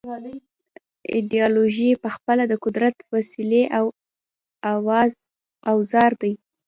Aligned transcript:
ایدیالوژۍ 1.13 1.89
پخپله 2.03 2.43
د 2.47 2.53
قدرت 2.63 2.95
وسیلې 3.13 3.63
او 3.77 3.85
اوزار 5.71 6.11
دي. 6.21 6.33